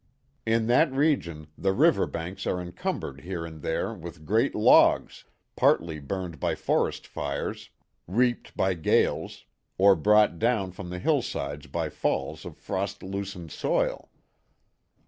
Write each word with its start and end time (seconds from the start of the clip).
In 0.47 0.65
that 0.65 0.91
region, 0.91 1.45
the 1.55 1.73
river 1.73 2.07
banks 2.07 2.47
are 2.47 2.59
encumbered 2.59 3.21
here 3.21 3.45
and 3.45 3.61
there 3.61 3.93
with 3.93 4.25
great 4.25 4.55
logs, 4.55 5.25
partly 5.55 5.99
burned 5.99 6.39
by 6.39 6.55
forest 6.55 7.05
fires, 7.05 7.69
reaped 8.07 8.57
by 8.57 8.73
gales, 8.73 9.45
or 9.77 9.95
brought 9.95 10.39
down 10.39 10.71
from 10.71 10.89
the 10.89 10.97
hill 10.97 11.21
sides 11.21 11.67
by 11.67 11.89
falls 11.89 12.45
of 12.45 12.57
frost 12.57 13.03
loosened 13.03 13.51
soil. 13.51 14.09